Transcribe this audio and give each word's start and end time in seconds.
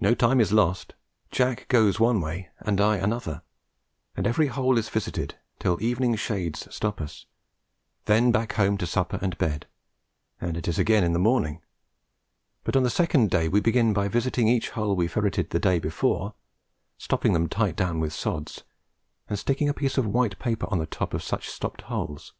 No 0.00 0.14
time 0.14 0.38
is 0.38 0.52
lost. 0.52 0.92
Jack 1.30 1.66
goes 1.68 1.98
one 1.98 2.20
way 2.20 2.50
and 2.60 2.78
I 2.78 2.98
another, 2.98 3.40
and 4.14 4.26
every 4.26 4.48
hole 4.48 4.76
is 4.76 4.90
visited 4.90 5.38
till 5.60 5.82
evening 5.82 6.14
shades 6.16 6.68
stop 6.70 7.00
us; 7.00 7.24
then 8.04 8.30
back 8.32 8.52
home 8.52 8.76
to 8.76 8.86
supper 8.86 9.18
and 9.22 9.38
bed, 9.38 9.64
and 10.42 10.58
at 10.58 10.68
it 10.68 10.76
again 10.76 11.02
in 11.04 11.14
the 11.14 11.18
morning; 11.18 11.62
but 12.64 12.76
on 12.76 12.82
the 12.82 12.90
second 12.90 13.30
day 13.30 13.48
we 13.48 13.60
begin 13.60 13.94
by 13.94 14.08
visiting 14.08 14.46
each 14.46 14.68
hole 14.76 14.94
we 14.94 15.08
ferreted 15.08 15.48
the 15.48 15.58
day 15.58 15.78
before, 15.78 16.34
stopping 16.98 17.32
them 17.32 17.48
tight 17.48 17.76
down 17.76 17.98
with 17.98 18.12
sods, 18.12 18.62
and 19.26 19.38
sticking 19.38 19.70
a 19.70 19.72
piece 19.72 19.96
of 19.96 20.04
white 20.06 20.38
paper 20.38 20.66
on 20.70 20.80
the 20.80 20.84
top 20.86 21.14
of 21.14 21.22
such 21.22 21.48
stopped 21.48 21.80
holes. 21.88 22.34